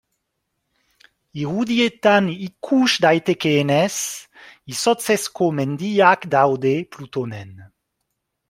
[1.41, 3.93] Irudietan ikus daitekeenez,
[4.75, 7.55] izotzezko mendiak daude Plutonen.